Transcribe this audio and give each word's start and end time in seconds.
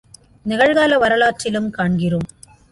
நிகழ்கால 0.45 0.97
வரலாற்றிலும் 0.97 1.69
காண்கிறோம். 1.69 2.27